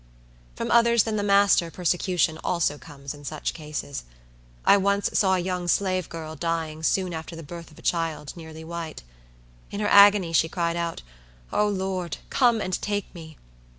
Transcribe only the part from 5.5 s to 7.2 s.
slave girl dying soon